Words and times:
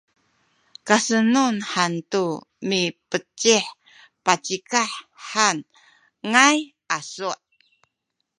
kasenun 0.87 1.55
hantu 1.73 2.23
mipecih 2.69 3.65
pacikah 4.25 4.89
han 5.29 5.57
ngaay 6.29 6.59
asu’ 6.97 7.31